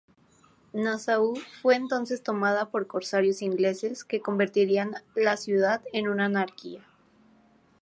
[0.73, 6.83] Nassau fue entonces tomada por corsarios ingleses, que convertirían la ciudad en una anarquía.